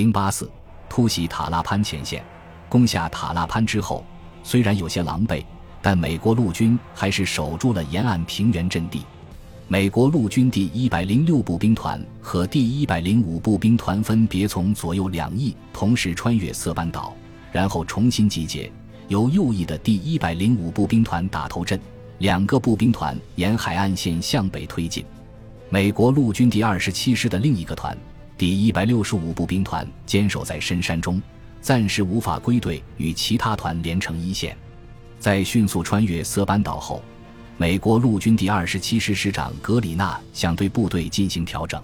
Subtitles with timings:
[0.00, 0.50] 零八四
[0.88, 2.24] 突袭塔拉潘前线，
[2.70, 4.02] 攻下塔拉潘之后，
[4.42, 5.44] 虽然有些狼狈，
[5.82, 9.02] 但美国陆军还是守住了沿岸平原阵地。
[9.68, 17.14] 美国陆军第一百零六步兵团和第一百零五步兵团分别从左右两翼同时穿越色班岛，
[17.52, 18.72] 然后重新集结，
[19.08, 21.78] 由右翼的第一百零五步兵团打头阵，
[22.20, 25.04] 两个步兵团沿海岸线向北推进。
[25.68, 27.94] 美国陆军第二十七师的另一个团，
[28.40, 31.20] 第一百六十五步兵团坚守在深山中，
[31.60, 34.56] 暂时无法归队与其他团连成一线。
[35.18, 37.02] 在迅速穿越色班岛后。
[37.58, 41.82] 美国陆军第二十七师师长格里纳想对部队进行调整，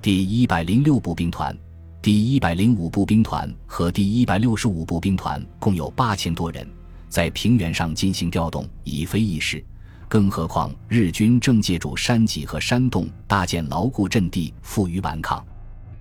[0.00, 1.54] 第一百零六步兵团、
[2.00, 6.66] 第一百零五步兵团和第一百六十五步兵团共有八千多人，
[7.10, 9.62] 在平原上进行调动已非易事，
[10.08, 15.44] 更何况日军正借助山脊和山洞搭建牢固阵地，负隅顽抗。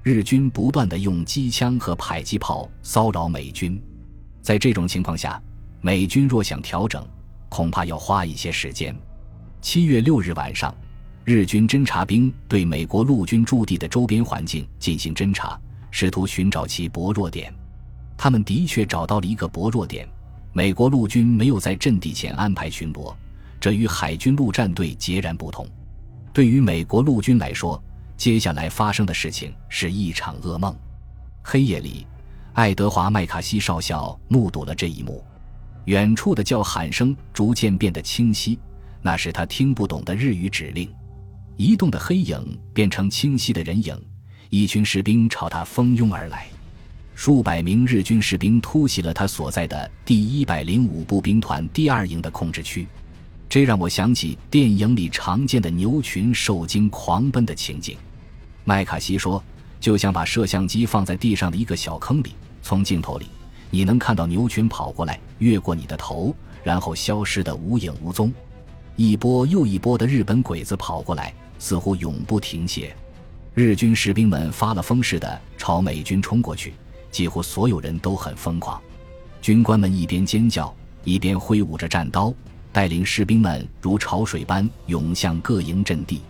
[0.04, 3.80] 日军不断的用机枪和迫击炮骚扰美军，
[4.42, 5.40] 在这种情况下，
[5.80, 7.06] 美军若想调整。
[7.50, 8.96] 恐怕要花一些时间。
[9.60, 10.74] 七月六日晚上，
[11.26, 15.60] 日军侦察兵对美国陆军驻地的周边环境进行侦查，
[15.92, 17.54] 试图寻找其薄弱点。
[18.18, 20.08] 他们的确找到了一个薄弱点。
[20.54, 23.14] 美国陆军没有在阵地前安排巡逻，
[23.60, 25.68] 这与海军陆战队截然不同。
[26.32, 27.84] 对于美国陆军来说，
[28.22, 30.78] 接下来发生的事情是一场噩梦。
[31.42, 32.06] 黑夜里，
[32.54, 35.26] 爱德华·麦卡锡少校目睹了这一幕。
[35.86, 38.60] 远处的叫喊声逐渐变得清晰，
[39.02, 40.88] 那是他听不懂的日语指令。
[41.58, 44.00] 移动的黑影变成清晰的人影，
[44.52, 46.46] 一群士兵朝他蜂拥而来。
[47.16, 52.88] 数百名日军士兵突袭了他所在的第一百零五步兵团第二营的控制区，
[53.50, 57.98] 这让我想起电影里常见的牛群受惊狂奔的情景。
[58.64, 59.44] 麦卡锡说
[59.80, 63.28] ：“就像把摄像机放在地上的一个小坑里，从镜头里。”
[63.74, 68.30] 你能看到牛群跑过来，越过你的头，然后消失得无影无踪。
[68.98, 72.94] 一波又一波的日本鬼子跑过来，似乎永不停歇。
[73.54, 76.74] 日军士兵们发了疯似的朝美军冲过去，
[77.12, 78.82] 几乎所有人都很疯狂。
[79.42, 82.34] 军官们一边尖叫，一边挥舞着战刀，
[82.74, 86.22] 带领士兵们如潮水般涌向各营阵地。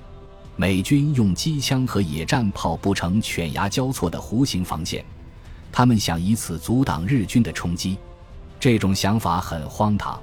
[0.55, 5.03] 美军用机枪和野战炮布成犬牙交错的弧形防线。
[5.71, 7.97] 他们想以此阻挡日军的冲击，
[8.59, 10.21] 这种想法很荒唐。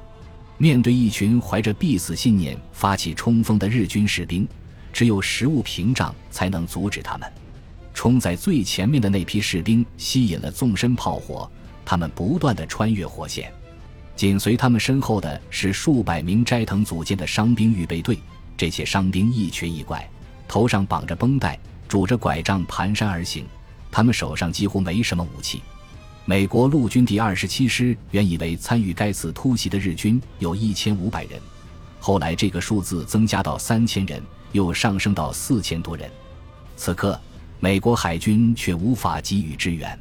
[0.59, 4.47] 面对一群怀着必死信念发起冲锋的日军士兵，
[4.93, 7.33] 只有食物屏障才能阻止他们。
[7.95, 11.51] 冲在最前面的那批士兵吸引了纵深炮火，
[11.85, 13.53] 他们不断的穿越火线。
[14.15, 18.19] 紧随他们身后的是数百名斋藤组建的伤兵预备队，
[18.57, 20.09] 这些伤兵一瘸一拐，
[20.49, 23.47] 头上绑着绷带，拄着拐杖蹒跚而行。
[23.91, 25.63] 他们手上几乎没什么武器。
[26.25, 31.41] 美国陆军第二十七师原以为参与该次突袭的日军有一千五百人，
[32.01, 34.23] 后来这个数字增加到三千人，
[34.53, 36.11] 又上升到四千多人。
[36.77, 37.19] 此刻，
[37.61, 39.99] 美国海军却无法给予支援。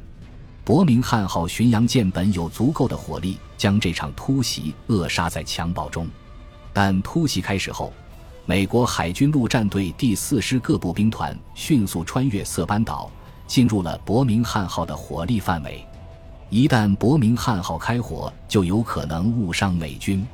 [0.64, 6.06] 伯明翰号巡洋舰本有足够的火力将这场突袭扼杀在襁褓中，
[6.74, 7.90] 但突袭开始后，
[8.48, 13.10] 美国海军陆战队第四师各部兵团迅速穿越色班岛。
[13.46, 15.84] 进入了伯明翰号的火力范围，
[16.48, 20.26] 一旦伯明翰号开火，就有可能误伤美军。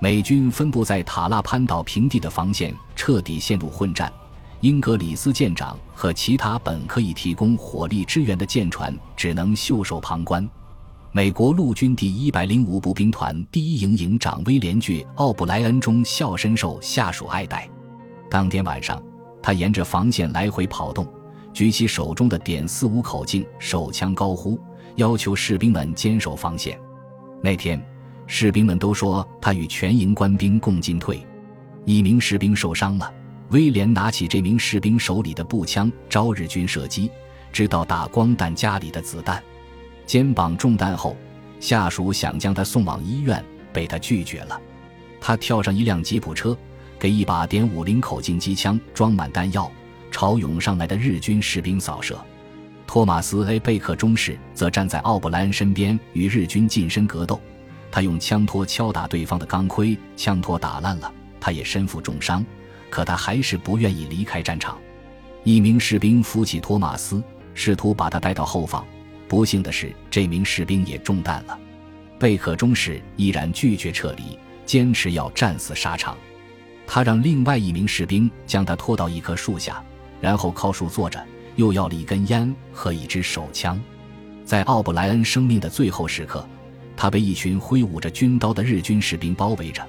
[0.00, 4.12] 美军分布在塔拉潘岛平地的防线彻底陷入混战，
[4.60, 10.48] 英格里斯舰长和其他本可以提供火力支援的舰船只能袖手旁观。
[11.10, 17.66] 美国陆军第一百零五步兵团第一营营长威廉·巨奥布莱恩中校深受下属爱戴。
[18.30, 19.02] 当天晚上，
[19.42, 21.06] 他沿着防线来回跑动。
[21.54, 24.60] 举起手中的点四五口径手枪，高呼
[24.96, 26.78] 要求士兵们坚守防线。
[27.42, 27.82] 那天，
[28.26, 31.26] 士兵们都说他与全营官兵共进退。
[31.86, 33.10] 一名士兵受伤了，
[33.48, 37.10] 威廉拿起这名士兵手里的步枪朝日军射击，
[37.50, 39.42] 直到打光弹夹里的子弹。
[40.08, 41.14] 肩膀中弹后，
[41.60, 43.44] 下属想将他送往医院，
[43.74, 44.58] 被他拒绝了。
[45.20, 46.56] 他跳上一辆吉普车，
[46.98, 49.70] 给一把点五零口径机枪装满弹药。
[50.10, 52.18] 朝涌上来的日军士兵扫射，
[52.86, 57.38] 托马斯 ·A· 贝克中士则站在奥布莱恩身边与日军近身格斗。
[57.92, 62.42] 他用枪托敲打对方的钢盔，枪托打烂了，他也身负重伤，
[62.88, 64.78] 可他还是不愿意离开战场。
[65.44, 67.22] 一名士兵扶起托马斯，
[67.52, 68.82] 试图把他带到后方。
[69.28, 71.58] 不幸的是，这名士兵也中弹了。
[72.18, 76.16] 贝克中士依然拒绝撤离，坚持要战死沙场。
[76.86, 79.82] 他让另外一名士兵将他拖到一棵树下。
[80.20, 83.80] 然后靠树坐着，又要了一根烟和一支手枪。
[84.44, 86.44] 在奥布莱恩生命的最后时刻，
[86.96, 89.86] 他被一群挥舞着军刀的日军士兵包围着，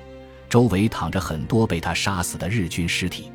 [0.47, 3.31] 周围躺着很多被他杀死的日军尸体。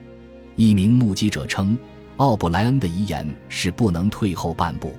[0.55, 1.77] 一名目击者称，
[2.19, 4.95] 奥布莱恩的遗言是不能退后半步，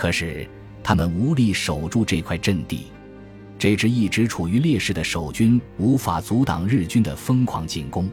[0.00, 0.48] 可是
[0.82, 2.86] 他们无力守住这块阵地。
[3.58, 8.08] 这支一直处于劣势的守军无法阻挡日军的疯狂进攻。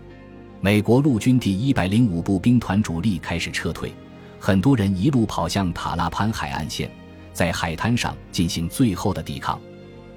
[0.60, 3.94] 美国陆军第一百零五步兵团主力开始撤退，
[4.38, 6.92] 很多人一路跑向塔拉潘海岸线，
[7.32, 9.58] 在海滩上进行最后的抵抗。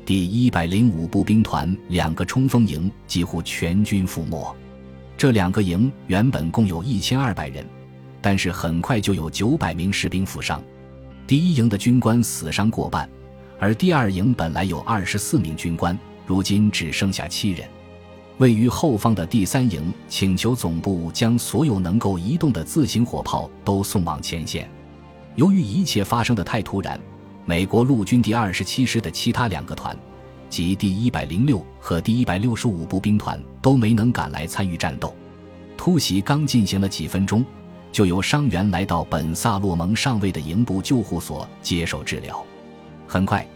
[0.04, 4.56] 第一百零五步兵团两个冲锋营几乎全军覆没。
[5.16, 7.64] 这两个营原本共有一千二百人，
[8.20, 10.60] 但是很快就有九百名士兵负伤。
[11.30, 13.08] 第一营的军官死伤过半。
[13.60, 15.96] 而第二营本来有二十四名军官，
[16.26, 17.68] 如今只剩下七人。
[18.38, 24.68] 位于后方的第三营请求总部将所有能够移动的自行火炮都送往前线。
[25.36, 27.00] 由于一切发生的太突然，
[27.46, 29.96] 美国陆军第二十七师的其他两个团，
[30.48, 35.14] 即第一百零六和第一百六十五步兵团都没能赶来参与战斗。
[35.76, 37.46] 突袭刚进行了几分钟，
[37.92, 42.44] 就由伤员来到本萨洛蒙上尉的营部救护所接受治疗。
[43.06, 43.46] 很快，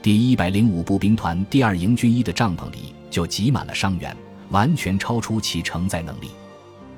[0.00, 4.16] 第一百零五步兵团第二营军医的帐篷里就挤满了伤员，
[4.50, 6.30] 完全超出其承载能力。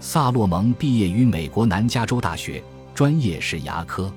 [0.00, 2.62] 萨洛蒙毕业于美国南加州大学，
[2.94, 4.12] 专业是牙科。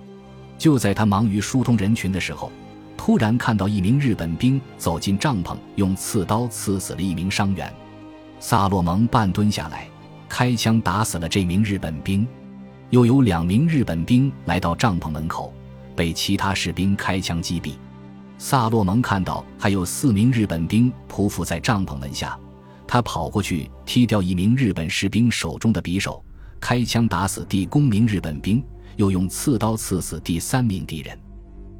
[0.57, 2.51] 就在他忙于疏通人群的时候，
[2.97, 7.71] 突然看到一名日本兵走进帐篷，用刺刀刺死了一名伤员。
[8.39, 9.87] 萨洛蒙半蹲下来，
[10.27, 12.27] 开枪打死了这名日本兵。
[12.95, 15.53] 又有两名日本兵来到帐篷门口，
[15.97, 17.73] 被其他士兵开枪击毙。
[18.37, 22.39] 萨洛蒙看到还有四名日本兵匍匐在帐篷门下，
[22.87, 26.23] 他跑过去踢掉一名日本士兵手中的匕首，
[26.57, 28.63] 开枪打死第公名日本兵，
[28.95, 31.19] 又用刺刀刺死第三名敌人。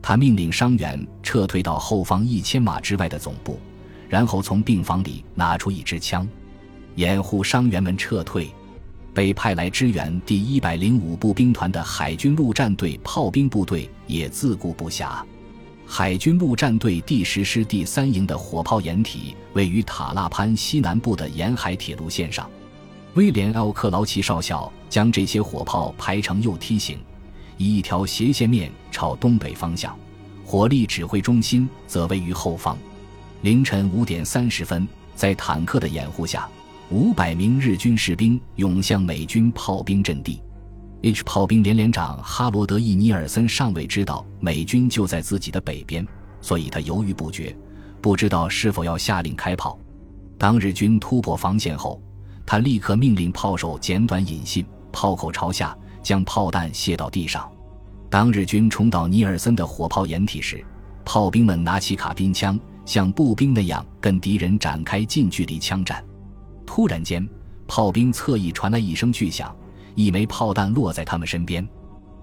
[0.01, 3.57] 他命令伤员撤退到后方一千码之外的总部，
[4.09, 6.27] 然后从病房里拿出一支枪，
[6.95, 8.53] 掩护伤员们撤退。
[9.15, 15.23] 被派来支援第一百零五步兵团的海军陆战队炮兵部队也自顾不暇。
[15.87, 22.49] 海军陆战队第十师第三营的火炮掩体位于塔拉潘西南部的沿海铁路线上。
[23.13, 26.99] 威廉 ·L· 克劳奇少校将这些火炮排成右梯形，
[27.57, 29.97] 以一条斜线面朝东北方向。
[30.43, 32.77] 火力指挥中心则位于后方。
[33.43, 34.85] 凌晨五点三十分，
[35.15, 36.49] 在坦克的掩护下，
[36.91, 40.39] 五百名日军士兵涌向美军炮兵阵地。
[41.01, 46.07] H 炮兵连连长哈罗德·伊尼尔森尚未知道美军就在自己的北边，
[46.41, 47.55] 所以他犹豫不决，
[48.01, 49.79] 不知道是否要下令开炮。
[50.37, 51.99] 当日军突破防线后，
[52.45, 57.49] 他立刻命令炮手简短引信，炮口朝下，将炮弹卸到地上。
[58.11, 60.63] 当日军冲到尼尔森的火炮掩体时，
[61.03, 66.03] 炮兵们拿起卡宾枪，像步兵那样跟敌人展开近距离枪战。
[66.65, 67.27] 突然间，
[67.67, 69.55] 炮兵侧翼传来一声巨响。
[69.95, 71.65] 一枚炮弹落在他们身边，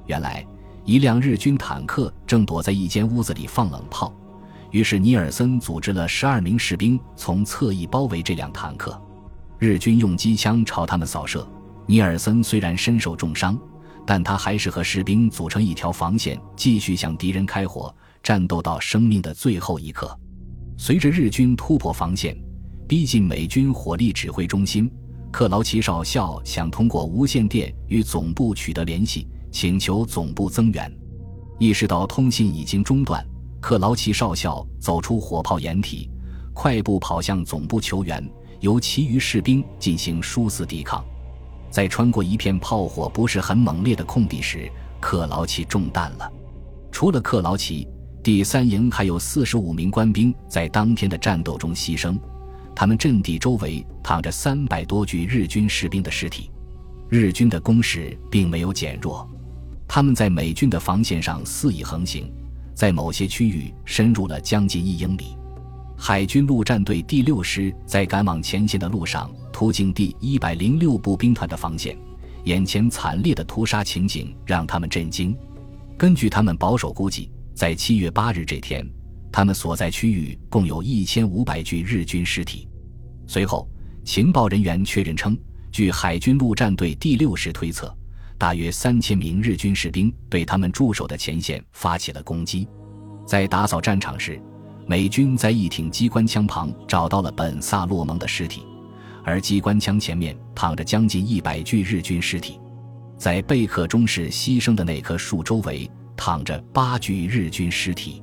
[0.07, 0.47] 原来
[0.85, 4.15] 一辆日军坦克正躲在一间屋子里放冷炮。
[4.71, 9.01] 于是尼尔森组织了十二名士兵从侧翼包围这辆坦克，
[9.59, 11.47] 日军用机枪朝他们扫射。
[11.87, 13.59] 尼尔森虽然身受重伤，
[14.07, 20.15] 但他还是和士兵组成一条防线，继续向敌人开火，战斗到生命的最后一刻。
[20.77, 22.37] 随着日军突破防线，
[22.93, 24.87] 逼近美军火力指挥中心。
[25.31, 30.95] 克劳奇少校想通过无线电与总部取得联系，请求总部增援。
[31.59, 33.27] 意识到通信已经中断，
[33.63, 36.11] 克劳奇少校走出火炮掩体，
[36.53, 38.23] 快步跑向总部求援，
[38.61, 41.03] 由其余士兵进行殊死抵抗。
[41.71, 44.71] 在穿过一片炮火不是很猛烈的空地时，
[45.01, 46.31] 克劳奇中弹了。
[46.91, 47.89] 除了克劳奇，
[48.23, 52.19] 第三营还有四十五名官兵在当天的战斗中牺牲。
[52.75, 56.51] 他们阵地周围躺着三百多具日军士兵的尸体，
[57.09, 59.29] 日军的攻势并没有减弱，
[59.87, 62.33] 他们在美军的防线上肆意横行，
[62.75, 65.37] 在某些区域深入了将近一英里。
[65.97, 71.97] 海军陆战队第六师在赶往前线的路上，途经第一百零六步兵团的防线，
[72.45, 75.37] 眼前惨烈的屠杀情景让他们震惊。
[75.97, 78.85] 根据他们保守估计，在七月八日这天。
[79.33, 82.69] 他们所在区域共有一千五百具日军尸体。
[83.27, 83.67] 随后，
[84.05, 85.37] 情报人员确认称，
[85.73, 87.93] 据海军陆战队第六师推测，
[88.37, 92.69] 大约三千名日军士兵对他们驻守的前线发起了攻击。
[93.27, 94.39] 在打扫战场时，
[94.87, 98.63] 美军在一挺机关枪旁找到了本萨洛蒙的尸体，
[99.25, 102.61] 而机关枪前面躺着将近一百具日军尸体。
[103.17, 105.91] 在贝克中士牺牲的那棵树周围。
[106.15, 108.22] 躺着八具日军尸体，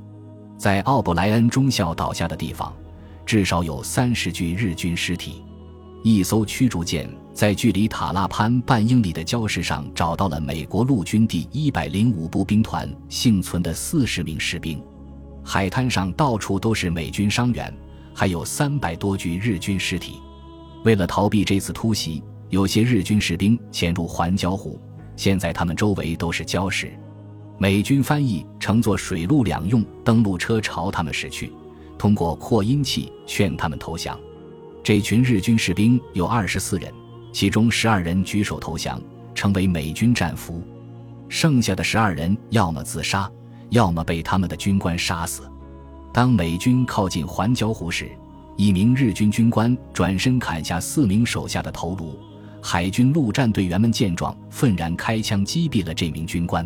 [0.59, 2.75] 在奥布莱恩中校倒下的地方，
[3.25, 5.41] 至少有三十具日军尸体。
[6.03, 14.83] 一艘驱逐舰在距离塔拉潘半英里的礁石上找到了美国陆军第一百零五步兵团幸存的四十名士兵。
[15.45, 17.73] 海滩上到处都是美军伤员，
[18.13, 20.19] 还有三百多具日军尸体。
[20.83, 24.77] 为了逃避这次突袭，有些日军士兵潜入环礁湖，
[25.15, 26.91] 现在他们周围都是礁石。
[27.61, 31.51] 美军翻译乘坐水陆两用登陆车朝他们驶去，
[31.97, 34.17] 通过扩音器劝他们投降。
[34.81, 36.89] 这群日军士兵有二十四人，
[37.33, 39.01] 其中十二人举手投降，
[39.35, 40.61] 成为美军战俘；
[41.27, 43.29] 剩下的十二人要么自杀，
[43.71, 45.43] 要么被他们的军官杀死。
[46.13, 48.09] 当美军靠近环礁湖时，
[48.55, 52.17] 一名日军军官转身砍下四名手下的头颅。
[52.61, 56.65] 海军陆战队员们见状，愤然开枪击毙了这名军官。